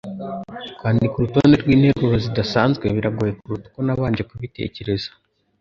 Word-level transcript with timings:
Kwandika 0.77 1.13
urutonde 1.15 1.55
rwinteruro 1.61 2.15
zidasanzwe 2.25 2.85
biragoye 2.95 3.31
kuruta 3.39 3.65
uko 3.69 3.79
nabanje 3.85 4.21
kubitekereza. 4.29 5.09